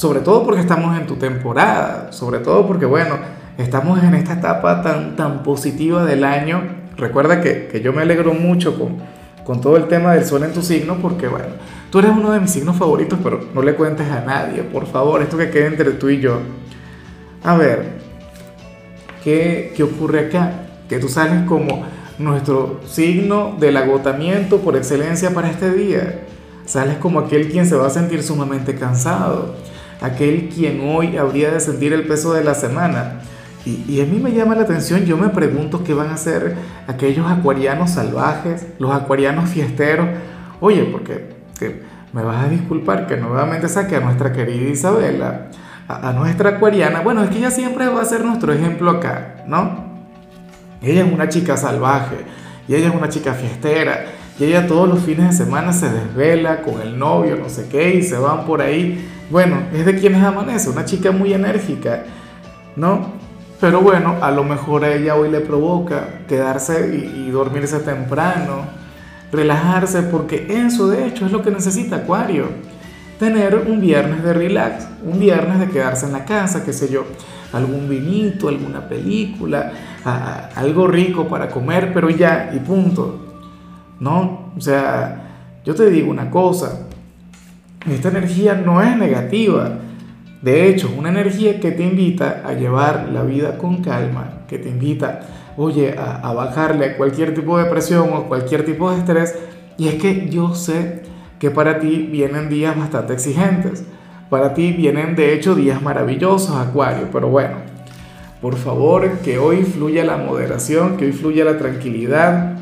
sobre 0.00 0.20
todo 0.20 0.46
porque 0.46 0.62
estamos 0.62 0.98
en 0.98 1.06
tu 1.06 1.16
temporada, 1.16 2.10
sobre 2.10 2.38
todo 2.38 2.66
porque, 2.66 2.86
bueno, 2.86 3.16
estamos 3.58 4.02
en 4.02 4.14
esta 4.14 4.32
etapa 4.32 4.80
tan, 4.80 5.14
tan 5.14 5.42
positiva 5.42 6.06
del 6.06 6.24
año. 6.24 6.62
Recuerda 6.96 7.42
que, 7.42 7.68
que 7.68 7.82
yo 7.82 7.92
me 7.92 8.00
alegro 8.00 8.32
mucho 8.32 8.78
con, 8.78 8.96
con 9.44 9.60
todo 9.60 9.76
el 9.76 9.88
tema 9.88 10.14
del 10.14 10.24
sol 10.24 10.42
en 10.42 10.54
tu 10.54 10.62
signo, 10.62 10.96
porque, 11.02 11.28
bueno, 11.28 11.48
tú 11.90 11.98
eres 11.98 12.12
uno 12.12 12.32
de 12.32 12.40
mis 12.40 12.50
signos 12.50 12.76
favoritos, 12.76 13.18
pero 13.22 13.40
no 13.54 13.60
le 13.60 13.74
cuentes 13.74 14.10
a 14.10 14.22
nadie, 14.22 14.62
por 14.62 14.86
favor, 14.86 15.20
esto 15.20 15.36
que 15.36 15.50
quede 15.50 15.66
entre 15.66 15.90
tú 15.90 16.08
y 16.08 16.18
yo. 16.18 16.38
A 17.44 17.58
ver, 17.58 17.98
¿qué, 19.22 19.74
qué 19.76 19.82
ocurre 19.82 20.28
acá? 20.28 20.62
Que 20.88 20.98
tú 20.98 21.10
sales 21.10 21.46
como 21.46 21.84
nuestro 22.18 22.80
signo 22.86 23.54
del 23.60 23.76
agotamiento 23.76 24.60
por 24.62 24.76
excelencia 24.76 25.34
para 25.34 25.50
este 25.50 25.70
día. 25.70 26.20
Sales 26.64 26.96
como 26.96 27.20
aquel 27.20 27.50
quien 27.50 27.66
se 27.66 27.76
va 27.76 27.88
a 27.88 27.90
sentir 27.90 28.22
sumamente 28.22 28.76
cansado 28.76 29.59
aquel 30.00 30.48
quien 30.48 30.80
hoy 30.88 31.16
habría 31.16 31.50
de 31.50 31.60
sentir 31.60 31.92
el 31.92 32.06
peso 32.06 32.32
de 32.32 32.44
la 32.44 32.54
semana. 32.54 33.20
Y, 33.66 34.00
a 34.00 34.06
mí 34.06 34.18
me 34.18 34.32
llama 34.32 34.54
la 34.54 34.62
atención, 34.62 35.04
yo 35.04 35.18
me 35.18 35.28
pregunto 35.28 35.84
qué 35.84 35.92
van 35.92 36.08
a 36.08 36.14
hacer 36.14 36.56
aquellos 36.86 37.30
acuarianos 37.30 37.90
salvajes, 37.90 38.66
los 38.78 38.90
acuarianos 38.90 39.50
fiesteros. 39.50 40.06
Oye, 40.60 40.84
porque 40.84 41.28
me 42.12 42.22
vas 42.22 42.46
a 42.46 42.48
disculpar 42.48 43.06
que 43.06 43.18
nuevamente 43.18 43.68
saque 43.68 43.96
a 43.96 44.00
nuestra 44.00 44.32
querida 44.32 44.70
Isabela, 44.70 45.48
a, 45.88 46.08
a, 46.08 46.12
nuestra 46.14 46.50
acuariana. 46.50 47.00
Bueno, 47.00 47.22
es 47.22 47.28
que 47.28 47.36
ella 47.36 47.50
siempre 47.50 47.86
va 47.88 48.00
a 48.00 48.04
ser 48.06 48.24
nuestro 48.24 48.50
ejemplo 48.52 48.90
acá, 48.90 49.44
¿no? 49.46 49.90
Ella 50.80 51.04
es 51.04 51.12
una 51.12 51.28
chica 51.28 51.58
salvaje 51.58 52.16
y 52.66 52.74
ella 52.74 52.88
es 52.88 52.94
una 52.94 53.10
chica 53.10 53.34
fiestera 53.34 54.06
y 54.40 54.44
ella 54.44 54.66
todos 54.66 54.88
los 54.88 55.00
fines 55.00 55.28
de 55.28 55.44
semana 55.44 55.72
se 55.72 55.88
desvela 55.90 56.62
con 56.62 56.80
el 56.80 56.98
novio, 56.98 57.36
no 57.36 57.48
sé 57.48 57.68
qué, 57.70 57.94
y 57.94 58.02
se 58.02 58.16
van 58.16 58.46
por 58.46 58.62
ahí 58.62 59.06
bueno, 59.30 59.62
es 59.72 59.86
de 59.86 59.94
quienes 59.94 60.24
amanece, 60.24 60.70
una 60.70 60.84
chica 60.84 61.12
muy 61.12 61.32
enérgica, 61.32 62.02
¿no? 62.74 63.12
Pero 63.60 63.80
bueno, 63.80 64.16
a 64.20 64.32
lo 64.32 64.42
mejor 64.42 64.84
a 64.84 64.92
ella 64.92 65.14
hoy 65.14 65.30
le 65.30 65.40
provoca 65.40 66.24
quedarse 66.26 67.12
y, 67.14 67.30
dormirse 67.30 67.78
temprano, 67.78 68.64
relajarse, 69.30 70.02
porque 70.02 70.46
eso 70.66 70.88
de 70.88 71.06
hecho 71.06 71.26
es 71.26 71.32
lo 71.32 71.42
que 71.42 71.52
necesita 71.52 71.96
Acuario. 71.96 72.46
Tener 73.20 73.54
un 73.54 73.80
viernes 73.80 74.24
de 74.24 74.32
relax, 74.32 74.88
un 75.04 75.20
viernes 75.20 75.60
de 75.60 75.68
quedarse 75.68 76.06
en 76.06 76.12
la 76.12 76.24
casa, 76.24 76.64
qué 76.64 76.72
sé 76.72 76.88
yo, 76.90 77.04
algún 77.52 77.88
vinito, 77.88 78.48
alguna 78.48 78.88
película, 78.88 79.72
algo 80.56 80.88
rico 80.88 81.28
para 81.28 81.50
comer, 81.50 81.92
pero 81.94 82.10
ya, 82.10 82.50
y 82.52 82.58
punto. 82.58 83.29
¿No? 84.00 84.52
O 84.56 84.60
sea, 84.60 85.30
yo 85.64 85.74
te 85.74 85.90
digo 85.90 86.10
una 86.10 86.30
cosa, 86.30 86.88
esta 87.88 88.08
energía 88.08 88.54
no 88.54 88.82
es 88.82 88.96
negativa. 88.96 89.78
De 90.42 90.68
hecho, 90.68 90.90
una 90.98 91.10
energía 91.10 91.60
que 91.60 91.70
te 91.70 91.82
invita 91.82 92.42
a 92.44 92.54
llevar 92.54 93.10
la 93.12 93.22
vida 93.22 93.58
con 93.58 93.82
calma, 93.82 94.44
que 94.48 94.58
te 94.58 94.70
invita, 94.70 95.20
oye, 95.56 95.94
a, 95.98 96.32
bajarle 96.32 96.86
a 96.86 96.96
cualquier 96.96 97.34
tipo 97.34 97.58
de 97.58 97.66
presión 97.66 98.10
o 98.14 98.24
cualquier 98.24 98.64
tipo 98.64 98.90
de 98.90 98.98
estrés. 98.98 99.38
Y 99.76 99.88
es 99.88 99.94
que 99.94 100.28
yo 100.30 100.54
sé 100.54 101.02
que 101.38 101.50
para 101.50 101.78
ti 101.78 102.08
vienen 102.10 102.48
días 102.48 102.76
bastante 102.76 103.12
exigentes. 103.12 103.84
Para 104.30 104.54
ti 104.54 104.72
vienen 104.72 105.16
de 105.16 105.34
hecho 105.34 105.54
días 105.54 105.82
maravillosos, 105.82 106.56
Acuario. 106.56 107.08
Pero 107.12 107.28
bueno, 107.28 107.56
por 108.40 108.56
favor, 108.56 109.18
que 109.18 109.38
hoy 109.38 109.64
fluya 109.64 110.04
la 110.04 110.16
moderación, 110.16 110.96
que 110.96 111.06
hoy 111.06 111.12
fluya 111.12 111.44
la 111.44 111.58
tranquilidad. 111.58 112.59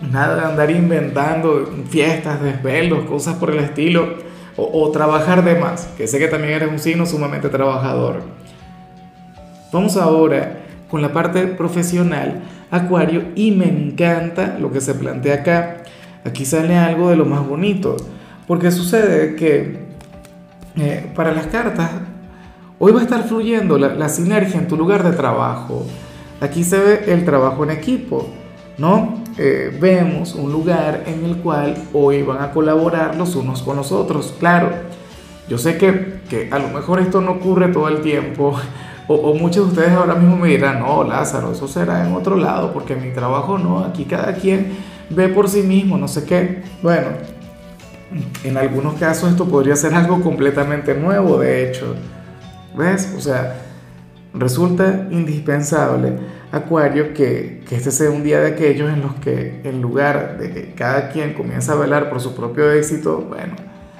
Nada 0.00 0.36
de 0.36 0.46
andar 0.46 0.70
inventando 0.70 1.68
fiestas, 1.88 2.40
desvelos, 2.40 3.04
cosas 3.06 3.34
por 3.34 3.50
el 3.50 3.58
estilo 3.58 4.14
o, 4.56 4.90
trabajar 4.90 5.44
de 5.44 5.54
más, 5.54 5.86
que 5.96 6.08
sé 6.08 6.18
que 6.18 6.26
también 6.26 6.54
eres 6.54 6.70
un 6.70 6.78
signo 6.80 7.06
sumamente 7.06 7.48
trabajador. 7.48 8.22
Vamos 9.72 9.96
ahora 9.96 10.64
con 10.90 11.00
la 11.00 11.12
parte 11.12 11.46
profesional, 11.46 12.42
Acuario, 12.70 13.22
y 13.36 13.52
me 13.52 13.66
encanta 13.66 14.56
lo 14.58 14.72
que 14.72 14.80
se 14.80 14.94
plantea 14.94 15.34
acá. 15.36 15.76
Aquí 16.24 16.44
sale 16.44 16.76
algo 16.76 17.10
de 17.10 17.16
lo 17.16 17.24
más 17.24 17.46
bonito, 17.46 17.96
porque 18.48 18.72
sucede 18.72 19.36
que 19.36 19.78
eh, 20.76 21.06
para 21.14 21.32
las 21.32 21.46
cartas, 21.46 21.90
hoy 22.80 22.92
va 22.92 23.00
a 23.00 23.04
estar 23.04 23.24
fluyendo 23.24 23.78
la, 23.78 23.94
la 23.94 24.08
sinergia 24.08 24.58
en 24.58 24.66
tu 24.66 24.76
lugar 24.76 25.04
de 25.04 25.16
trabajo. 25.16 25.86
Aquí 26.40 26.64
se 26.64 26.78
ve 26.78 27.04
el 27.08 27.24
trabajo 27.24 27.62
en 27.62 27.70
equipo, 27.70 28.28
¿no? 28.76 29.27
Eh, 29.38 29.76
vemos 29.80 30.34
un 30.34 30.50
lugar 30.50 31.04
en 31.06 31.24
el 31.24 31.36
cual 31.36 31.76
hoy 31.92 32.22
van 32.22 32.42
a 32.42 32.50
colaborar 32.50 33.14
los 33.14 33.36
unos 33.36 33.62
con 33.62 33.76
los 33.76 33.92
otros. 33.92 34.34
Claro, 34.38 34.70
yo 35.48 35.58
sé 35.58 35.78
que, 35.78 36.20
que 36.28 36.48
a 36.50 36.58
lo 36.58 36.68
mejor 36.68 36.98
esto 36.98 37.20
no 37.20 37.32
ocurre 37.32 37.68
todo 37.68 37.88
el 37.88 38.00
tiempo, 38.00 38.54
o, 39.06 39.14
o, 39.14 39.34
muchos 39.34 39.66
de 39.66 39.72
ustedes 39.72 39.96
ahora 39.96 40.16
mismo 40.16 40.36
me 40.36 40.48
dirán, 40.48 40.80
no, 40.80 41.04
Lázaro, 41.04 41.52
eso 41.52 41.68
será 41.68 42.06
en 42.06 42.14
otro 42.14 42.36
lado, 42.36 42.72
porque 42.72 42.96
mi 42.96 43.10
trabajo 43.10 43.56
no, 43.58 43.84
aquí 43.84 44.04
cada 44.04 44.34
quien 44.34 44.76
ve 45.08 45.28
por 45.28 45.48
sí 45.48 45.62
mismo, 45.62 45.96
no 45.96 46.08
sé 46.08 46.24
qué. 46.24 46.62
Bueno, 46.82 47.08
en 48.44 48.56
algunos 48.56 48.94
casos 48.94 49.30
esto 49.30 49.46
podría 49.46 49.76
ser 49.76 49.94
algo 49.94 50.20
completamente 50.20 50.94
nuevo, 50.94 51.38
de 51.38 51.68
hecho. 51.68 51.94
¿Ves? 52.76 53.14
O 53.16 53.20
sea, 53.20 53.67
resulta 54.34 55.08
indispensable 55.10 56.18
Acuario, 56.50 57.12
que, 57.12 57.62
que, 57.68 57.76
este 57.76 57.90
sea 57.90 58.10
un 58.10 58.22
día 58.22 58.40
de 58.40 58.52
aquellos 58.52 58.90
en 58.90 59.02
los 59.02 59.14
que 59.16 59.60
en 59.64 59.82
lugar 59.82 60.38
de 60.38 60.50
que 60.50 60.72
cada 60.72 61.10
quien 61.10 61.34
comience 61.34 61.70
a 61.70 61.74
velar 61.74 62.08
por 62.08 62.22
su 62.22 62.34
propio 62.34 62.72
éxito, 62.72 63.20
bueno, 63.28 63.54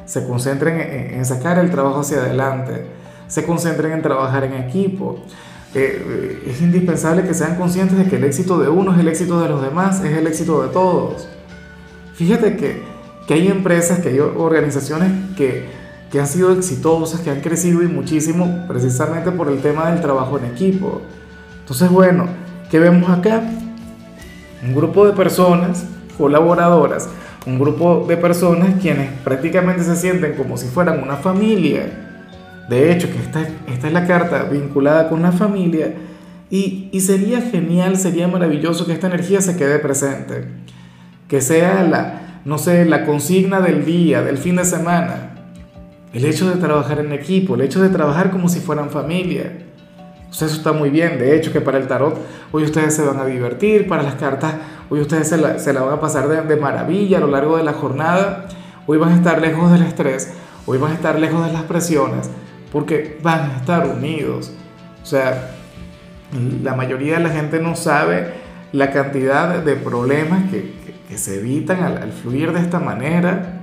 se 0.07 0.27
concentren 0.27 0.81
en, 0.81 1.25
sacar 1.27 1.59
el 1.59 1.71
trabajo 1.71 2.01
hacia 2.01 2.17
adelante, 2.19 2.87
se 3.27 3.45
concentren 3.45 3.93
en 3.93 4.01
trabajar 4.01 4.45
en 4.45 4.55
equipo. 4.55 5.23
Eh, 5.75 6.03
eh, 6.09 6.43
es 6.47 6.63
indispensable 6.63 7.25
que 7.25 7.35
sean 7.35 7.57
conscientes 7.57 7.99
de 7.99 8.07
que 8.07 8.17
el 8.17 8.25
éxito 8.25 8.59
de 8.59 8.71
uno 8.71 8.95
es 8.95 9.01
el 9.01 9.09
éxito 9.09 9.43
de 9.43 9.51
los 9.51 9.61
demás, 9.61 10.03
es 10.03 10.17
el 10.17 10.27
éxito 10.27 10.63
de 10.63 10.69
todos. 10.69 11.29
Fíjate 12.15 12.57
que, 12.57 12.83
que 13.27 13.35
hay 13.35 13.49
empresas, 13.49 13.99
que 13.99 14.09
hay 14.09 14.21
organizaciones 14.21 15.11
que, 15.37 15.67
que 16.11 16.21
han 16.21 16.27
sido 16.27 16.53
exitosas, 16.53 17.21
que 17.21 17.31
han 17.31 17.41
crecido 17.41 17.83
y 17.83 17.87
muchísimo 17.87 18.65
precisamente 18.67 19.31
por 19.31 19.49
el 19.49 19.61
tema 19.61 19.91
del 19.91 20.01
trabajo 20.01 20.39
en 20.39 20.47
equipo. 20.47 21.03
Entonces, 21.61 21.91
bueno, 21.91 22.27
¿qué 22.71 22.79
vemos 22.79 23.11
acá? 23.11 23.43
Un 24.67 24.75
grupo 24.75 25.07
de 25.07 25.13
personas 25.13 25.85
colaboradoras, 26.17 27.09
un 27.47 27.59
grupo 27.59 28.07
de 28.09 28.17
personas 28.17 28.81
quienes 28.81 29.11
prácticamente 29.23 29.85
se 29.85 29.97
sienten 29.97 30.35
como 30.35 30.57
si 30.57 30.67
fueran 30.67 31.03
una 31.03 31.17
familia. 31.17 32.07
De 32.69 32.91
hecho, 32.93 33.11
que 33.11 33.19
esta, 33.19 33.47
esta 33.67 33.87
es 33.87 33.93
la 33.93 34.07
carta 34.07 34.45
vinculada 34.45 35.09
con 35.09 35.23
la 35.23 35.33
familia. 35.33 35.95
Y, 36.51 36.89
y 36.93 37.01
sería 37.01 37.43
genial, 37.43 37.97
sería 37.99 38.29
maravilloso 38.29 38.87
que 38.87 38.93
esta 38.93 39.07
energía 39.07 39.41
se 39.41 39.57
quede 39.57 39.79
presente. 39.79 40.47
Que 41.29 41.43
sea 41.43 41.83
la, 41.83 42.41
no 42.45 42.57
sé, 42.57 42.87
la 42.87 43.05
consigna 43.05 43.61
del 43.61 43.85
día, 43.85 44.23
del 44.23 44.39
fin 44.39 44.57
de 44.57 44.65
semana. 44.65 45.28
El 46.13 46.25
hecho 46.25 46.49
de 46.49 46.57
trabajar 46.57 47.01
en 47.01 47.13
equipo, 47.13 47.55
el 47.55 47.61
hecho 47.61 47.83
de 47.83 47.91
trabajar 47.91 48.31
como 48.31 48.49
si 48.49 48.61
fueran 48.61 48.91
familia. 48.91 49.53
Pues 50.29 50.43
eso 50.43 50.57
está 50.57 50.73
muy 50.73 50.91
bien. 50.91 51.19
De 51.19 51.37
hecho, 51.37 51.53
que 51.53 51.61
para 51.61 51.79
el 51.79 51.87
tarot 51.87 52.19
hoy 52.53 52.65
ustedes 52.65 52.95
se 52.95 53.03
van 53.03 53.19
a 53.19 53.25
divertir, 53.25 53.89
para 53.89 54.03
las 54.03 54.15
cartas 54.15 54.55
hoy 54.91 55.01
ustedes 55.01 55.29
se 55.29 55.37
la, 55.37 55.59
se 55.59 55.73
la 55.73 55.83
van 55.83 55.95
a 55.95 56.01
pasar 56.01 56.47
de, 56.47 56.57
maravilla 56.57 57.19
a 57.19 57.21
lo 57.21 57.29
largo 57.29 57.57
de 57.57 57.65
la 57.65 57.73
jornada. 57.73 58.47
Hoy 58.87 58.99
van 58.99 59.13
a 59.13 59.17
estar 59.17 59.41
lejos 59.41 59.71
del 59.71 59.83
estrés, 59.83 60.33
hoy 60.67 60.79
van 60.79 60.93
a 60.93 60.95
estar 60.95 61.19
lejos 61.19 61.45
de 61.47 61.53
las 61.53 61.63
presiones, 61.65 62.31
porque 62.73 63.19
van 63.23 63.51
a 63.51 63.57
estar 63.57 63.87
unidos. 63.87 64.53
O 65.03 65.07
sea, 65.07 65.51
la 66.63 66.75
mayoría 66.75 67.19
de 67.19 67.25
la 67.25 67.31
gente 67.31 67.61
no 67.61 67.77
sabe 67.77 68.33
la 68.73 68.91
cantidad 68.91 69.63
de 69.63 69.77
problemas 69.77 70.51
que, 70.51 70.73
que, 71.09 71.19
se 71.19 71.39
evitan 71.39 71.83
al 71.83 72.13
fluir 72.13 72.53
de 72.53 72.61
esta 72.61 72.81
manera, 72.81 73.58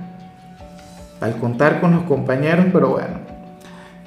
al 1.20 1.38
contar 1.38 1.80
con 1.80 1.92
los 1.92 2.02
compañeros, 2.04 2.66
pero 2.72 2.90
bueno 2.90 3.26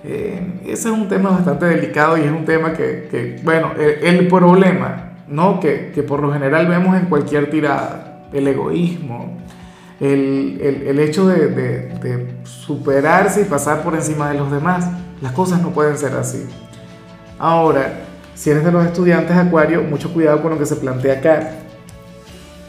eh, 0.04 0.62
ese 0.64 0.90
es 0.90 0.94
un 0.94 1.10
tema 1.10 1.32
bastante 1.32 1.66
delicado 1.66 2.18
y 2.18 2.22
es 2.22 2.32
un 2.32 2.46
tema 2.46 2.74
que, 2.74 3.08
que 3.12 3.40
bueno, 3.44 3.72
el, 3.78 4.28
problema, 4.28 5.14
¿no? 5.28 5.60
Que, 5.60 5.92
que, 5.94 6.04
por 6.04 6.22
lo 6.22 6.32
general 6.32 6.68
vemos 6.68 6.96
en 6.98 7.08
cualquier 7.08 7.50
tirada, 7.50 8.24
el 8.32 8.48
egoísmo, 8.48 9.38
el, 10.00 10.60
el, 10.62 10.88
el 10.88 11.00
hecho 11.00 11.28
de, 11.28 11.48
de, 11.48 11.80
de 12.00 12.36
superarse 12.44 13.42
y 13.42 13.46
pasar 13.46 13.84
por 13.84 13.94
encima 13.94 14.30
de 14.30 14.38
los 14.38 14.50
demás. 14.52 14.90
Las 15.22 15.34
cosas 15.34 15.62
no 15.62 15.72
pueden 15.72 15.98
ser 15.98 16.14
así. 16.14 16.46
Ahora, 17.38 18.06
si 18.36 18.52
eres 18.52 18.64
de 18.64 18.72
los 18.72 18.86
estudiantes 18.86 19.36
Acuario, 19.36 19.84
mucho 19.84 20.14
cuidado 20.14 20.42
con 20.42 20.52
lo 20.52 20.58
que 20.58 20.66
se 20.66 20.78
plantea 20.78 21.16
acá, 21.16 21.52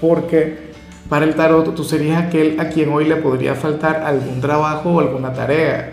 porque 0.00 0.69
para 1.10 1.24
el 1.24 1.34
tarot 1.34 1.74
tú 1.74 1.82
serías 1.82 2.22
aquel 2.22 2.58
a 2.60 2.68
quien 2.68 2.88
hoy 2.90 3.04
le 3.04 3.16
podría 3.16 3.56
faltar 3.56 4.04
algún 4.04 4.40
trabajo 4.40 4.90
o 4.90 5.00
alguna 5.00 5.32
tarea. 5.32 5.92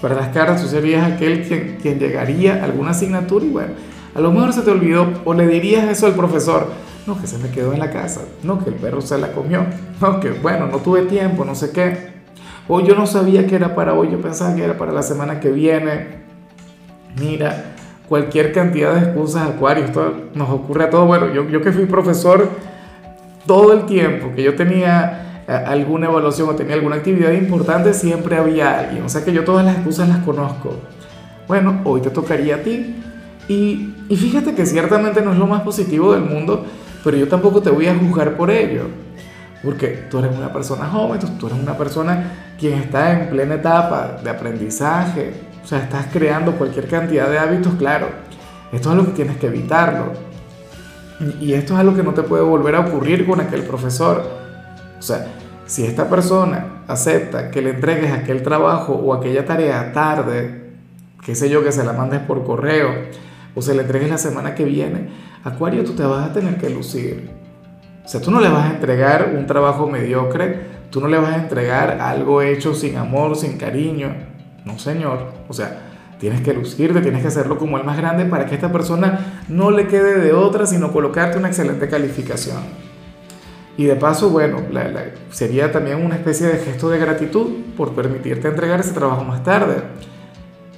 Para 0.00 0.14
las 0.14 0.28
cartas 0.28 0.62
tú 0.62 0.68
serías 0.68 1.10
aquel 1.10 1.42
quien, 1.42 1.78
quien 1.82 1.98
llegaría 1.98 2.62
a 2.62 2.64
alguna 2.64 2.92
asignatura 2.92 3.44
y 3.44 3.48
bueno, 3.48 3.72
a 4.14 4.20
lo 4.20 4.30
mejor 4.30 4.52
se 4.52 4.62
te 4.62 4.70
olvidó 4.70 5.08
o 5.24 5.34
le 5.34 5.48
dirías 5.48 5.88
eso 5.88 6.06
al 6.06 6.14
profesor. 6.14 6.68
No, 7.04 7.20
que 7.20 7.26
se 7.26 7.36
me 7.36 7.50
quedó 7.50 7.72
en 7.72 7.80
la 7.80 7.90
casa. 7.90 8.22
No, 8.44 8.62
que 8.62 8.70
el 8.70 8.76
perro 8.76 9.00
se 9.00 9.18
la 9.18 9.32
comió. 9.32 9.66
No, 10.00 10.20
que 10.20 10.30
bueno, 10.30 10.68
no 10.68 10.78
tuve 10.78 11.02
tiempo, 11.02 11.44
no 11.44 11.56
sé 11.56 11.72
qué. 11.72 12.14
O 12.68 12.80
yo 12.80 12.94
no 12.94 13.06
sabía 13.06 13.46
que 13.48 13.56
era 13.56 13.74
para 13.74 13.92
hoy, 13.92 14.10
yo 14.10 14.20
pensaba 14.22 14.54
que 14.54 14.62
era 14.62 14.78
para 14.78 14.92
la 14.92 15.02
semana 15.02 15.40
que 15.40 15.50
viene. 15.50 16.22
Mira, 17.20 17.74
cualquier 18.08 18.52
cantidad 18.52 18.94
de 18.94 19.00
excusas, 19.00 19.48
Acuario, 19.48 19.84
esto 19.84 20.14
nos 20.34 20.48
ocurre 20.48 20.84
a 20.84 20.90
todos. 20.90 21.08
Bueno, 21.08 21.32
yo, 21.34 21.48
yo 21.48 21.60
que 21.60 21.72
fui 21.72 21.86
profesor 21.86 22.48
todo 23.46 23.72
el 23.72 23.86
tiempo 23.86 24.32
que 24.34 24.42
yo 24.42 24.54
tenía 24.54 25.42
eh, 25.46 25.52
alguna 25.52 26.06
evaluación 26.06 26.48
o 26.48 26.54
tenía 26.54 26.74
alguna 26.74 26.96
actividad 26.96 27.32
importante, 27.32 27.92
siempre 27.94 28.36
había 28.36 28.78
alguien. 28.78 29.04
O 29.04 29.08
sea 29.08 29.24
que 29.24 29.32
yo 29.32 29.44
todas 29.44 29.64
las 29.64 29.76
excusas 29.76 30.08
las 30.08 30.18
conozco. 30.18 30.74
Bueno, 31.46 31.80
hoy 31.84 32.00
te 32.00 32.10
tocaría 32.10 32.56
a 32.56 32.58
ti. 32.58 32.96
Y, 33.48 33.94
y 34.08 34.16
fíjate 34.16 34.54
que 34.54 34.64
ciertamente 34.64 35.20
no 35.20 35.32
es 35.32 35.38
lo 35.38 35.46
más 35.46 35.62
positivo 35.62 36.14
del 36.14 36.22
mundo, 36.22 36.64
pero 37.02 37.16
yo 37.16 37.28
tampoco 37.28 37.60
te 37.60 37.70
voy 37.70 37.86
a 37.86 37.94
juzgar 37.94 38.36
por 38.36 38.50
ello. 38.50 38.84
Porque 39.62 40.04
tú 40.10 40.18
eres 40.18 40.36
una 40.36 40.52
persona 40.52 40.86
joven, 40.86 41.20
tú 41.38 41.46
eres 41.46 41.58
una 41.58 41.76
persona 41.76 42.54
quien 42.58 42.74
está 42.74 43.12
en 43.12 43.30
plena 43.30 43.56
etapa 43.56 44.18
de 44.22 44.30
aprendizaje, 44.30 45.32
o 45.62 45.66
sea, 45.66 45.78
estás 45.78 46.06
creando 46.12 46.52
cualquier 46.52 46.86
cantidad 46.88 47.28
de 47.30 47.38
hábitos, 47.38 47.74
claro. 47.74 48.08
Esto 48.72 48.90
es 48.90 48.96
lo 48.96 49.06
que 49.06 49.12
tienes 49.12 49.36
que 49.38 49.46
evitarlo. 49.46 50.12
Y 51.40 51.52
esto 51.52 51.74
es 51.74 51.80
algo 51.80 51.94
que 51.94 52.02
no 52.02 52.12
te 52.12 52.22
puede 52.22 52.42
volver 52.42 52.74
a 52.74 52.80
ocurrir 52.80 53.26
con 53.26 53.40
aquel 53.40 53.62
profesor. 53.62 54.24
O 54.98 55.02
sea, 55.02 55.26
si 55.66 55.84
esta 55.84 56.08
persona 56.08 56.82
acepta 56.88 57.50
que 57.50 57.62
le 57.62 57.70
entregues 57.70 58.12
aquel 58.12 58.42
trabajo 58.42 58.94
o 58.94 59.14
aquella 59.14 59.44
tarea 59.44 59.92
tarde, 59.92 60.72
qué 61.24 61.34
sé 61.34 61.48
yo, 61.48 61.64
que 61.64 61.72
se 61.72 61.84
la 61.84 61.92
mandes 61.92 62.20
por 62.20 62.44
correo 62.44 62.90
o 63.54 63.62
se 63.62 63.74
le 63.74 63.82
entregues 63.82 64.10
la 64.10 64.18
semana 64.18 64.54
que 64.54 64.64
viene, 64.64 65.08
Acuario, 65.44 65.84
tú 65.84 65.92
te 65.92 66.02
vas 66.04 66.30
a 66.30 66.32
tener 66.32 66.56
que 66.56 66.70
lucir. 66.70 67.30
O 68.04 68.08
sea, 68.08 68.20
tú 68.20 68.30
no 68.30 68.40
le 68.40 68.48
vas 68.48 68.66
a 68.66 68.74
entregar 68.74 69.34
un 69.36 69.46
trabajo 69.46 69.86
mediocre, 69.86 70.60
tú 70.90 71.00
no 71.00 71.08
le 71.08 71.18
vas 71.18 71.34
a 71.34 71.36
entregar 71.36 72.00
algo 72.00 72.42
hecho 72.42 72.74
sin 72.74 72.96
amor, 72.96 73.36
sin 73.36 73.56
cariño. 73.56 74.14
No, 74.64 74.78
señor. 74.78 75.32
O 75.48 75.52
sea, 75.52 75.93
tienes 76.24 76.40
que 76.40 76.54
lucirte, 76.54 77.02
tienes 77.02 77.20
que 77.20 77.28
hacerlo 77.28 77.58
como 77.58 77.76
el 77.76 77.84
más 77.84 77.98
grande 77.98 78.24
para 78.24 78.46
que 78.46 78.54
esta 78.54 78.72
persona 78.72 79.42
no 79.50 79.70
le 79.70 79.88
quede 79.88 80.18
de 80.22 80.32
otra, 80.32 80.64
sino 80.64 80.90
colocarte 80.90 81.36
una 81.36 81.48
excelente 81.48 81.86
calificación. 81.86 82.62
Y 83.76 83.84
de 83.84 83.94
paso, 83.94 84.30
bueno, 84.30 84.62
sería 85.30 85.70
también 85.70 86.02
una 86.02 86.14
especie 86.14 86.46
de 86.46 86.60
gesto 86.60 86.88
de 86.88 86.98
gratitud 86.98 87.48
por 87.76 87.92
permitirte 87.92 88.48
entregar 88.48 88.80
ese 88.80 88.92
trabajo 88.92 89.22
más 89.22 89.42
tarde. 89.42 89.74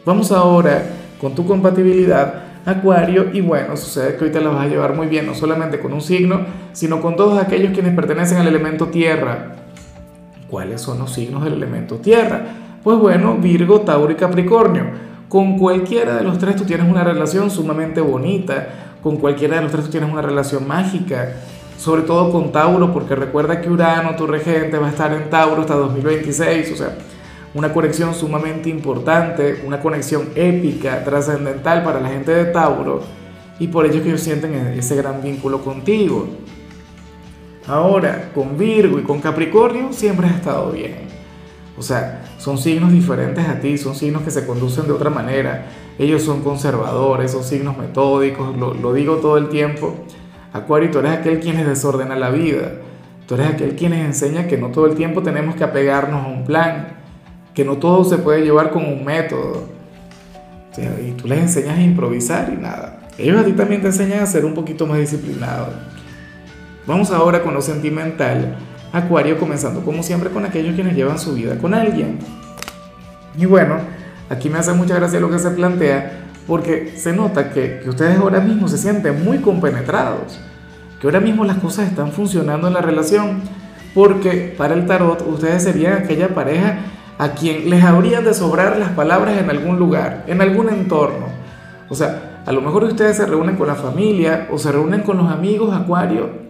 Vamos 0.05 0.33
ahora 0.33 0.83
con 1.21 1.37
tu 1.37 1.47
compatibilidad 1.47 2.43
Acuario 2.65 3.27
y 3.33 3.41
bueno, 3.41 3.77
sucede 3.77 4.17
que 4.17 4.25
hoy 4.25 4.33
te 4.33 4.41
la 4.41 4.51
vas 4.51 4.67
a 4.67 4.69
llevar 4.69 4.97
muy 4.97 5.07
bien, 5.07 5.27
no 5.27 5.35
solamente 5.37 5.79
con 5.79 5.93
un 5.93 6.01
signo, 6.01 6.41
sino 6.73 7.01
con 7.01 7.15
todos 7.15 7.41
aquellos 7.41 7.73
quienes 7.73 7.95
pertenecen 7.95 8.39
al 8.39 8.49
elemento 8.49 8.89
tierra. 8.89 9.55
¿Cuáles 10.51 10.81
son 10.81 10.99
los 10.99 11.13
signos 11.13 11.45
del 11.45 11.53
elemento 11.53 11.99
tierra? 11.99 12.43
Pues 12.83 12.99
bueno, 12.99 13.37
Virgo, 13.37 13.83
Tauro 13.83 14.11
y 14.11 14.17
Capricornio. 14.17 15.07
Con 15.29 15.59
cualquiera 15.59 16.17
de 16.17 16.23
los 16.23 16.39
tres 16.39 16.57
tú 16.57 16.65
tienes 16.65 16.89
una 16.89 17.03
relación 17.03 17.51
sumamente 17.51 18.01
bonita, 18.01 18.69
con 19.03 19.17
cualquiera 19.17 19.57
de 19.57 19.63
los 19.63 19.73
tres 19.73 19.87
tú 19.87 19.91
tienes 19.91 20.11
una 20.11 20.23
relación 20.23 20.69
mágica, 20.69 21.35
sobre 21.79 22.03
todo 22.03 22.31
con 22.31 22.53
Tauro, 22.53 22.93
porque 22.93 23.17
recuerda 23.17 23.61
que 23.61 23.69
Urano, 23.69 24.15
tu 24.15 24.27
regente, 24.27 24.79
va 24.79 24.87
a 24.87 24.91
estar 24.91 25.13
en 25.13 25.29
Tauro 25.29 25.63
hasta 25.63 25.75
2026, 25.75 26.73
o 26.73 26.77
sea, 26.77 26.97
una 27.55 27.73
conexión 27.73 28.15
sumamente 28.15 28.69
importante, 28.69 29.63
una 29.67 29.81
conexión 29.81 30.29
épica, 30.37 31.03
trascendental 31.03 31.83
para 31.83 32.01
la 32.01 32.09
gente 32.09 32.33
de 32.33 32.45
Tauro 32.47 33.03
y 33.59 33.67
por 33.69 33.87
ello 33.87 34.03
que 34.03 34.09
ellos 34.09 34.21
sienten 34.21 34.55
ese 34.55 34.95
gran 34.95 35.23
vínculo 35.23 35.63
contigo. 35.63 36.29
Ahora, 37.67 38.31
con 38.33 38.57
Virgo 38.57 38.99
y 39.01 39.03
con 39.03 39.21
Capricornio 39.21 39.93
siempre 39.93 40.29
has 40.29 40.37
estado 40.37 40.71
bien. 40.71 41.16
O 41.79 41.83
sea, 41.83 42.25
son 42.39 42.59
signos 42.59 42.93
diferentes 42.93 43.47
a 43.47 43.61
ti, 43.61 43.77
son 43.77 43.95
signos 43.95 44.23
que 44.23 44.31
se 44.31 44.47
conducen 44.47 44.87
de 44.87 44.93
otra 44.93 45.11
manera. 45.11 45.67
Ellos 45.99 46.23
son 46.23 46.43
conservadores, 46.43 47.33
son 47.33 47.45
signos 47.45 47.77
metódicos, 47.77 48.57
lo, 48.57 48.75
lo 48.75 48.93
digo 48.93 49.17
todo 49.17 49.37
el 49.37 49.49
tiempo. 49.49 49.95
Acuario, 50.53 50.91
tú 50.91 51.01
eres 51.01 51.13
aquel 51.13 51.41
quien 51.41 51.57
les 51.57 51.67
desordena 51.67 52.17
la 52.17 52.31
vida. 52.31 52.73
Tú 53.27 53.35
eres 53.35 53.49
aquel 53.49 53.77
quien 53.77 53.91
les 53.91 54.05
enseña 54.05 54.47
que 54.47 54.57
no 54.57 54.69
todo 54.69 54.87
el 54.87 54.95
tiempo 54.95 55.23
tenemos 55.23 55.57
que 55.57 55.65
apegarnos 55.65 56.25
a 56.25 56.29
un 56.29 56.45
plan, 56.45 56.97
que 57.55 57.65
no 57.65 57.77
todo 57.77 58.05
se 58.05 58.19
puede 58.19 58.43
llevar 58.43 58.71
con 58.71 58.85
un 58.85 59.05
método. 59.05 59.65
y 60.77 61.13
tú 61.13 61.27
les 61.27 61.41
enseñas 61.41 61.79
a 61.79 61.83
improvisar 61.83 62.53
y 62.53 62.61
nada. 62.61 63.01
Ellos 63.19 63.41
a 63.41 63.45
ti 63.45 63.53
también 63.53 63.81
te 63.81 63.89
enseñan 63.89 64.21
a 64.21 64.27
ser 64.27 64.45
un 64.45 64.55
poquito 64.55 64.87
más 64.87 64.99
disciplinado. 64.99 65.69
Vamos 66.87 67.11
ahora 67.11 67.43
con 67.43 67.55
lo 67.55 67.63
sentimental. 67.63 68.57
Acuario 68.97 69.39
comenzando 69.39 69.83
como 69.83 70.03
siempre 70.03 70.31
con 70.31 70.45
aquellos 70.45 70.75
quienes 70.75 70.97
llevan 70.97 71.19
su 71.19 71.35
vida 71.35 71.59
con 71.59 71.75
alguien. 71.75 72.19
Y 73.37 73.47
bueno, 73.47 73.77
aquí 74.31 74.49
me 74.49 74.59
hace 74.59 74.73
mucha 74.73 74.97
gracia 74.97 75.21
lo 75.21 75.31
que 75.31 75.39
se 75.39 75.51
plantea 75.51 76.25
porque 76.47 76.95
se 76.97 77.13
nota 77.13 77.51
que, 77.51 77.81
que 77.83 77.91
ustedes 77.91 78.19
ahora 78.19 78.41
mismo 78.41 78.69
se 78.69 78.79
sienten 78.79 79.25
muy 79.25 79.39
compenetrados, 79.39 80.41
que 81.01 81.07
ahora 81.07 81.21
mismo 81.21 81.45
las 81.45 81.59
cosas 81.59 81.89
están 81.89 82.13
funcionando 82.13 82.69
en 82.69 82.75
la 82.75 82.81
relación, 82.81 83.43
porque 83.95 84.55
para 84.57 84.75
el 84.75 84.87
tarot 84.87 85.23
ustedes 85.29 85.63
serían 85.63 85.95
aquella 85.95 86.29
pareja 86.29 86.79
a 87.19 87.31
quien 87.31 87.69
les 87.69 87.83
habrían 87.83 88.25
de 88.25 88.35
sobrar 88.35 88.77
las 88.77 88.91
palabras 88.91 89.39
en 89.39 89.51
algún 89.51 89.79
lugar, 89.79 90.25
en 90.27 90.41
algún 90.41 90.69
entorno. 90.69 91.27
O 91.89 91.95
sea, 91.95 92.43
a 92.47 92.53
lo 92.53 92.61
mejor 92.61 92.85
ustedes 92.85 93.17
se 93.17 93.27
reúnen 93.27 93.57
con 93.57 93.67
la 93.67 93.75
familia 93.75 94.49
o 94.51 94.59
se 94.59 94.71
reúnen 94.71 95.03
con 95.03 95.17
los 95.17 95.31
amigos 95.31 95.75
Acuario 95.75 96.47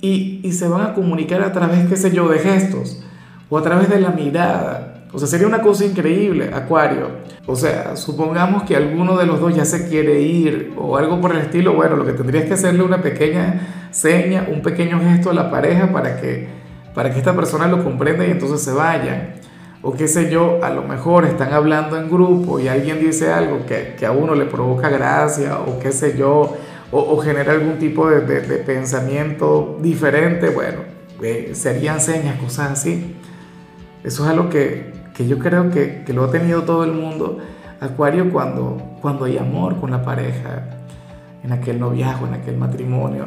y, 0.00 0.52
se 0.52 0.68
van 0.68 0.82
a 0.82 0.94
comunicar 0.94 1.42
a 1.42 1.52
través, 1.52 1.86
qué 1.88 1.96
sé 1.96 2.10
yo, 2.10 2.28
de 2.28 2.38
gestos 2.38 3.02
o 3.48 3.58
a 3.58 3.62
través 3.62 3.88
de 3.88 4.00
la 4.00 4.10
mirada. 4.10 5.04
O 5.12 5.18
sea, 5.18 5.26
sería 5.26 5.46
una 5.46 5.60
cosa 5.60 5.84
increíble, 5.84 6.50
Acuario. 6.54 7.08
O 7.46 7.56
sea, 7.56 7.96
supongamos 7.96 8.62
que 8.62 8.76
alguno 8.76 9.16
de 9.16 9.26
los 9.26 9.40
dos 9.40 9.54
ya 9.54 9.64
se 9.64 9.88
quiere 9.88 10.20
ir 10.22 10.72
o 10.78 10.96
algo 10.96 11.20
por 11.20 11.32
el 11.32 11.38
estilo. 11.38 11.74
Bueno, 11.74 11.96
lo 11.96 12.06
que 12.06 12.12
tendrías 12.12 12.44
que 12.44 12.54
hacerle 12.54 12.82
una 12.82 13.02
pequeña 13.02 13.88
seña, 13.90 14.46
un 14.50 14.62
pequeño 14.62 15.00
gesto 15.00 15.30
a 15.30 15.34
la 15.34 15.50
pareja 15.50 15.92
para 15.92 16.20
que, 16.20 16.48
para 16.94 17.10
que 17.10 17.18
esta 17.18 17.34
persona 17.34 17.66
lo 17.66 17.82
comprenda 17.82 18.24
y 18.26 18.30
entonces 18.30 18.62
se 18.62 18.72
vayan 18.72 19.40
o 19.82 19.92
qué 19.94 20.08
sé 20.08 20.30
yo, 20.30 20.62
a 20.62 20.70
lo 20.70 20.82
mejor 20.82 21.24
están 21.24 21.52
hablando 21.54 21.96
en 21.96 22.10
grupo 22.10 22.60
y 22.60 22.68
alguien 22.68 23.00
dice 23.00 23.32
algo 23.32 23.64
que, 23.64 23.94
que 23.98 24.04
a 24.04 24.12
uno 24.12 24.34
le 24.34 24.44
provoca 24.44 24.90
gracia 24.90 25.58
o 25.58 25.78
qué 25.78 25.90
sé 25.90 26.18
yo, 26.18 26.54
o, 26.92 26.98
o 26.98 27.18
genera 27.18 27.52
algún 27.52 27.78
tipo 27.78 28.08
de, 28.08 28.20
de, 28.22 28.58
pensamiento 28.58 29.78
diferente, 29.80 30.50
bueno, 30.50 30.80
eh, 31.22 31.52
serían 31.54 32.00
señas, 32.00 32.40
cosas 32.40 32.72
así. 32.72 33.16
Eso 34.02 34.24
es 34.24 34.30
algo 34.30 34.48
que, 34.48 34.92
que 35.14 35.26
yo 35.26 35.38
creo 35.38 35.70
que, 35.70 36.02
que, 36.04 36.12
lo 36.12 36.24
ha 36.24 36.30
tenido 36.30 36.62
todo 36.62 36.84
el 36.84 36.92
mundo. 36.92 37.38
Acuario 37.80 38.30
cuando, 38.30 38.96
cuando 39.00 39.24
hay 39.26 39.38
amor 39.38 39.80
con 39.80 39.90
la 39.90 40.02
pareja, 40.02 40.64
en 41.42 41.52
aquel 41.52 41.78
noviazgo, 41.78 42.26
en 42.26 42.34
aquel 42.34 42.56
matrimonio, 42.56 43.26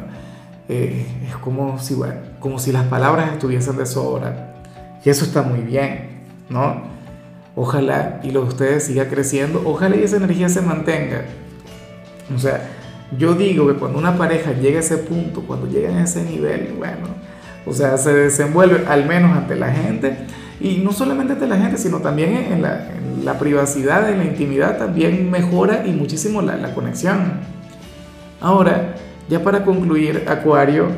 eh, 0.68 1.06
es 1.28 1.36
como 1.36 1.78
si, 1.78 1.94
bueno, 1.94 2.20
como 2.40 2.58
si 2.58 2.72
las 2.72 2.84
palabras 2.84 3.32
estuviesen 3.32 3.76
de 3.76 3.86
sobra. 3.86 4.54
Y 5.04 5.10
eso 5.10 5.24
está 5.24 5.42
muy 5.42 5.60
bien. 5.60 6.14
¿no? 6.48 6.82
Ojalá 7.56 8.20
y 8.22 8.30
lo 8.30 8.42
de 8.42 8.48
ustedes 8.48 8.84
siga 8.84 9.08
creciendo, 9.08 9.62
ojalá 9.64 9.96
y 9.96 10.02
esa 10.02 10.16
energía 10.16 10.48
se 10.48 10.60
mantenga. 10.60 11.24
O 12.34 12.38
sea, 12.38 12.68
yo 13.18 13.34
digo 13.34 13.66
que 13.68 13.74
cuando 13.74 13.98
una 13.98 14.16
pareja 14.16 14.52
llega 14.52 14.78
a 14.78 14.80
ese 14.80 14.98
punto, 14.98 15.42
cuando 15.42 15.66
llega 15.66 15.90
a 15.90 16.04
ese 16.04 16.22
nivel, 16.24 16.74
bueno, 16.78 17.08
o 17.66 17.72
sea, 17.72 17.96
se 17.96 18.12
desenvuelve 18.12 18.84
al 18.86 19.06
menos 19.06 19.36
ante 19.36 19.56
la 19.56 19.70
gente, 19.72 20.16
y 20.60 20.78
no 20.78 20.92
solamente 20.92 21.34
ante 21.34 21.46
la 21.46 21.56
gente, 21.56 21.78
sino 21.78 21.98
también 21.98 22.34
en 22.52 22.62
la, 22.62 22.90
en 22.90 23.24
la 23.24 23.38
privacidad, 23.38 24.08
en 24.10 24.18
la 24.18 24.24
intimidad, 24.24 24.78
también 24.78 25.30
mejora 25.30 25.84
y 25.86 25.90
muchísimo 25.90 26.42
la, 26.42 26.56
la 26.56 26.74
conexión. 26.74 27.40
Ahora, 28.40 28.94
ya 29.28 29.42
para 29.42 29.64
concluir, 29.64 30.24
Acuario, 30.28 30.88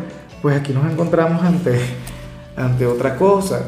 pues 0.42 0.56
aquí 0.56 0.72
nos 0.72 0.90
encontramos 0.90 1.42
ante, 1.42 1.80
ante 2.56 2.86
otra 2.86 3.16
cosa. 3.16 3.62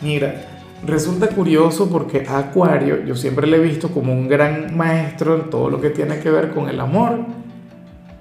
Mira, 0.00 0.53
resulta 0.86 1.28
curioso 1.28 1.88
porque 1.88 2.26
a 2.28 2.38
Acuario 2.38 3.04
yo 3.04 3.16
siempre 3.16 3.46
le 3.46 3.56
he 3.56 3.60
visto 3.60 3.88
como 3.88 4.12
un 4.12 4.28
gran 4.28 4.76
maestro 4.76 5.36
en 5.36 5.50
todo 5.50 5.70
lo 5.70 5.80
que 5.80 5.90
tiene 5.90 6.18
que 6.18 6.30
ver 6.30 6.50
con 6.50 6.68
el 6.68 6.80
amor. 6.80 7.20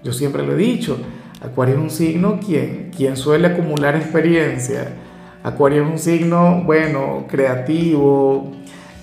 Yo 0.03 0.13
siempre 0.13 0.43
lo 0.43 0.53
he 0.53 0.57
dicho, 0.57 0.97
Acuario 1.41 1.75
es 1.75 1.81
un 1.81 1.89
signo 1.89 2.39
quien, 2.45 2.91
quien 2.95 3.17
suele 3.17 3.47
acumular 3.47 3.95
experiencia, 3.95 4.93
Acuario 5.43 5.83
es 5.83 5.91
un 5.91 5.99
signo, 5.99 6.63
bueno, 6.65 7.25
creativo, 7.27 8.51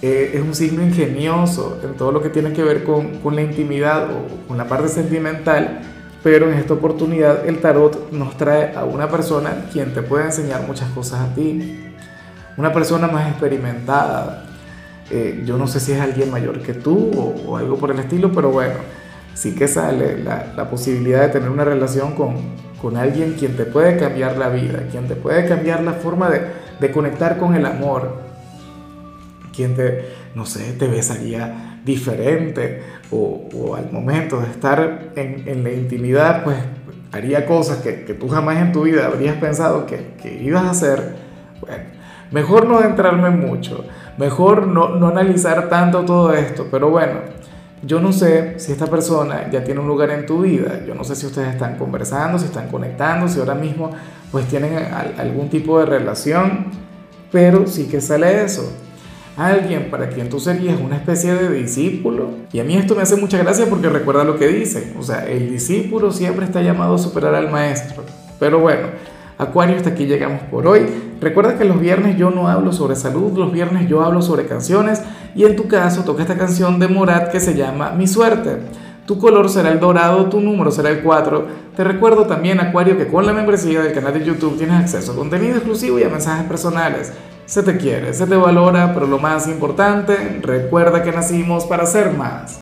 eh, 0.01 0.33
es 0.35 0.41
un 0.41 0.55
signo 0.55 0.83
ingenioso 0.83 1.79
en 1.85 1.95
todo 1.95 2.13
lo 2.13 2.23
que 2.23 2.31
tiene 2.31 2.55
que 2.55 2.63
ver 2.63 2.85
con, 2.85 3.19
con 3.19 3.37
la 3.37 3.43
intimidad 3.43 4.09
o 4.11 4.49
con 4.49 4.57
la 4.57 4.67
parte 4.67 4.89
sentimental, 4.89 5.83
pero 6.23 6.51
en 6.51 6.59
esta 6.59 6.73
oportunidad 6.73 7.47
el 7.47 7.59
tarot 7.59 8.11
nos 8.11 8.37
trae 8.39 8.75
a 8.75 8.85
una 8.85 9.11
persona 9.11 9.67
quien 9.71 9.93
te 9.93 10.01
puede 10.01 10.25
enseñar 10.25 10.67
muchas 10.67 10.89
cosas 10.91 11.21
a 11.21 11.35
ti, 11.35 11.90
una 12.57 12.73
persona 12.73 13.07
más 13.09 13.29
experimentada. 13.29 14.45
Eh, 15.11 15.43
yo 15.45 15.57
no 15.57 15.67
sé 15.67 15.81
si 15.81 15.93
es 15.93 16.01
alguien 16.01 16.31
mayor 16.31 16.61
que 16.61 16.75
tú 16.75 17.11
o, 17.17 17.51
o, 17.51 17.57
algo 17.57 17.77
por 17.77 17.91
el 17.91 17.99
estilo, 17.99 18.31
pero 18.33 18.51
bueno, 18.51 18.75
sí 19.35 19.55
que 19.55 19.67
sale 19.67 20.23
la, 20.23 20.53
la 20.57 20.71
posibilidad 20.71 21.23
de 21.23 21.29
tener 21.29 21.49
una 21.49 21.65
relación 21.65 22.15
con, 22.15 22.37
con, 22.81 22.97
alguien 22.97 23.35
quien 23.39 23.57
te 23.57 23.65
puede 23.65 23.97
cambiar 23.97 24.37
la 24.37 24.49
vida, 24.51 24.87
quien 24.91 25.09
te 25.09 25.17
puede 25.17 25.49
cambiar 25.49 25.83
la 25.83 25.95
forma 25.95 26.31
de, 26.31 26.43
de 26.79 26.93
conectar 26.93 27.39
con 27.39 27.55
el 27.55 27.67
amor, 27.67 28.21
quien 29.53 29.75
te, 29.75 30.05
no 30.35 30.47
sé, 30.47 30.73
te 30.75 30.87
besaría 30.87 31.81
diferente 31.85 32.83
o, 33.11 33.49
o 33.55 33.75
al 33.75 33.91
momento 33.91 34.41
de 34.41 34.47
estar 34.47 35.11
en, 35.17 35.49
en, 35.49 35.65
la 35.65 35.73
intimidad, 35.73 36.45
pues 36.45 36.57
haría 37.13 37.47
cosas 37.47 37.79
que, 37.79 38.05
que, 38.05 38.15
tú 38.15 38.29
jamás 38.29 38.59
en 38.59 38.73
tu 38.73 38.83
vida 38.83 39.07
habrías 39.07 39.37
pensado 39.37 39.87
que, 39.87 40.15
que 40.23 40.43
ibas 40.43 40.65
a 40.65 40.71
hacer. 40.71 41.17
Bueno, 41.61 41.85
mejor 42.31 42.67
no 42.67 42.79
adentrarme 42.79 43.31
mucho, 43.31 43.85
mejor 44.17 44.67
no, 44.67 44.97
no 44.97 45.09
analizar 45.09 45.69
tanto 45.69 46.05
todo 46.05 46.33
esto, 46.33 46.67
pero 46.71 46.91
bueno. 46.91 47.41
Yo 47.83 47.99
no 47.99 48.13
sé 48.13 48.61
si 48.61 48.73
esta 48.73 48.87
persona 48.89 49.49
ya 49.51 49.65
tiene 49.65 49.81
un 49.81 49.89
lugar 49.89 50.11
en 50.11 50.27
tu 50.27 50.43
vida, 50.43 50.85
yo 50.87 50.95
no 50.95 51.03
sé 51.03 51.17
si 51.17 51.25
ustedes 51.25 51.49
están 51.49 51.79
conversando, 51.79 52.39
si 52.39 52.45
están 52.45 52.69
conectando, 52.69 53.27
si 53.27 53.41
ahora 53.41 53.55
mismo 53.55 53.91
pues 54.31 54.47
tienen 54.49 54.77
algún 55.17 55.49
tipo 55.49 55.81
de 55.81 55.87
relación, 55.87 56.67
pero 57.33 57.67
sí 57.67 57.89
que 57.89 58.03
sale 58.03 58.45
eso 58.45 58.71
alguien 59.37 59.91
para 59.91 60.09
quien 60.09 60.29
tú 60.29 60.39
serías 60.39 60.79
una 60.81 60.97
especie 60.97 61.35
de 61.35 61.51
discípulo. 61.51 62.31
Y 62.53 62.61
a 62.61 62.65
mí 62.65 62.77
esto 62.77 62.95
me 62.95 63.03
hace 63.03 63.17
mucha 63.17 63.39
gracia 63.39 63.67
porque 63.69 63.89
recuerda 63.89 64.25
lo 64.25 64.39
que 64.39 64.49
dice, 64.49 64.93
o 64.99 65.03
sea, 65.03 65.27
el 65.27 65.51
discípulo 65.51 66.13
siempre 66.13 66.45
está 66.45 66.63
llamado 66.63 66.97
a 66.97 66.99
superar 66.99 67.35
al 67.35 67.51
maestro. 67.51 68.05
Pero 68.39 68.59
bueno, 68.59 68.89
Acuario, 69.39 69.77
hasta 69.77 69.91
aquí 69.91 70.07
llegamos 70.07 70.43
por 70.51 70.67
hoy. 70.67 70.87
Recuerda 71.21 71.59
que 71.59 71.67
los 71.67 71.79
viernes 71.79 72.17
yo 72.17 72.31
no 72.31 72.49
hablo 72.49 72.73
sobre 72.73 72.97
salud, 72.97 73.37
los 73.37 73.53
viernes 73.53 73.89
yo 73.89 74.03
hablo 74.03 74.23
sobre 74.23 74.47
canciones 74.47 75.03
y 75.35 75.45
en 75.45 75.55
tu 75.55 75.69
caso 75.69 76.03
toca 76.03 76.23
esta 76.23 76.39
canción 76.39 76.79
de 76.79 76.89
Morat 76.89 77.31
que 77.31 77.41
se 77.41 77.55
llama 77.55 77.91
Mi 77.91 78.07
Suerte. 78.07 78.61
Tu 79.05 79.19
color 79.19 79.51
será 79.51 79.71
el 79.71 79.81
dorado, 79.81 80.31
tu 80.31 80.41
número 80.41 80.71
será 80.71 80.89
el 80.89 81.03
4. 81.03 81.47
Te 81.77 81.85
recuerdo 81.85 82.27
también, 82.27 82.59
Acuario, 82.61 82.97
que 82.97 83.07
con 83.07 83.27
la 83.27 83.33
membresía 83.33 83.83
del 83.83 83.93
canal 83.93 84.15
de 84.15 84.25
YouTube 84.25 84.57
tienes 84.57 84.81
acceso 84.81 85.13
a 85.13 85.17
contenido 85.17 85.57
exclusivo 85.57 85.99
y 85.99 86.05
a 86.05 86.09
mensajes 86.09 86.47
personales. 86.47 87.13
Se 87.45 87.63
te 87.63 87.77
quiere, 87.77 88.15
se 88.15 88.27
te 88.27 88.37
valora, 88.37 88.95
pero 88.95 89.07
lo 89.07 89.19
más 89.19 89.47
importante, 89.47 90.41
recuerda 90.41 91.03
que 91.03 91.13
nacimos 91.13 91.65
para 91.65 91.85
ser 91.85 92.13
más. 92.13 92.59